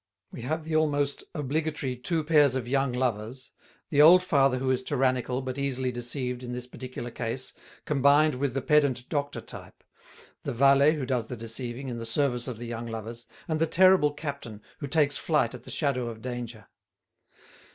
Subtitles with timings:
[0.31, 3.51] We have the almost obligatory two pairs of young lovers;
[3.91, 7.53] the old father who is tyrannical but easily deceived in this particular case
[7.85, 9.83] combined with the pedant doctor type;
[10.41, 13.67] the valet who does the deceiving, in the service of the young lovers; and the
[13.67, 16.65] terrible captain, who takes flight at the shadow of danger.